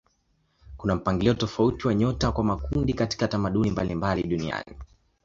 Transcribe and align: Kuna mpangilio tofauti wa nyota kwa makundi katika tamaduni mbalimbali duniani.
Kuna 0.77 0.95
mpangilio 0.95 1.33
tofauti 1.33 1.87
wa 1.87 1.93
nyota 1.93 2.31
kwa 2.31 2.43
makundi 2.43 2.93
katika 2.93 3.27
tamaduni 3.27 3.71
mbalimbali 3.71 4.23
duniani. 4.23 4.73